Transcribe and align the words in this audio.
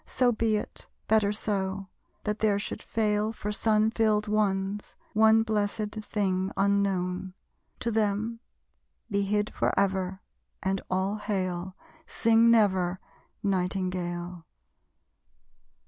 So 0.07 0.31
be 0.31 0.55
it, 0.57 0.87
better 1.07 1.31
so: 1.31 1.85
that 2.23 2.39
there 2.39 2.57
should 2.57 2.81
fail 2.81 3.31
For 3.31 3.51
sun 3.51 3.91
filled 3.91 4.27
ones, 4.27 4.95
one 5.13 5.45
blessèd 5.45 6.03
thing 6.03 6.51
unknown. 6.57 7.35
To 7.81 7.91
them, 7.91 8.39
be 9.11 9.21
hid 9.21 9.53
forever, 9.53 10.19
and 10.63 10.81
all 10.89 11.17
hail! 11.17 11.75
Sing 12.07 12.49
never, 12.49 12.99
Nightingale. 13.43 14.47